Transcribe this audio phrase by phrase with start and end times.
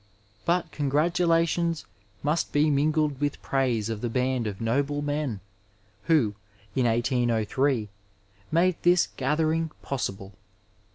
[0.45, 1.85] But congratulations
[2.23, 5.41] must be mingled with praise of the band of noble men
[6.05, 6.33] who,
[6.75, 7.87] in 180S,
[8.51, 10.33] made this gathering possible.